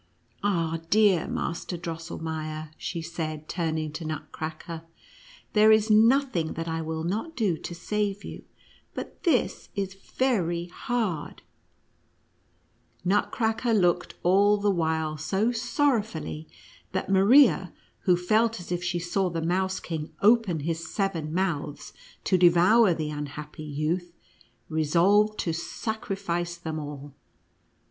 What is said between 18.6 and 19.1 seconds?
if she